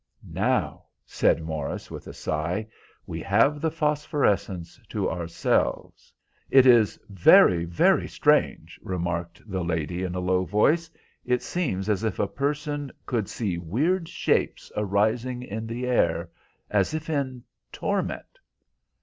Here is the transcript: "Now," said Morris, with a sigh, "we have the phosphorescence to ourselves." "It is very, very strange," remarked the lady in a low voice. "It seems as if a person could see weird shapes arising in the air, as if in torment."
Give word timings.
"Now," 0.27 0.85
said 1.05 1.43
Morris, 1.43 1.91
with 1.91 2.07
a 2.07 2.13
sigh, 2.13 2.65
"we 3.05 3.21
have 3.21 3.61
the 3.61 3.69
phosphorescence 3.69 4.79
to 4.89 5.07
ourselves." 5.07 6.11
"It 6.49 6.65
is 6.65 6.97
very, 7.07 7.65
very 7.65 8.07
strange," 8.07 8.79
remarked 8.81 9.43
the 9.47 9.63
lady 9.63 10.01
in 10.01 10.15
a 10.15 10.19
low 10.19 10.43
voice. 10.43 10.89
"It 11.23 11.43
seems 11.43 11.87
as 11.87 12.03
if 12.03 12.17
a 12.17 12.25
person 12.25 12.91
could 13.05 13.29
see 13.29 13.59
weird 13.59 14.09
shapes 14.09 14.71
arising 14.75 15.43
in 15.43 15.67
the 15.67 15.85
air, 15.85 16.31
as 16.71 16.95
if 16.95 17.07
in 17.07 17.43
torment." 17.71 18.39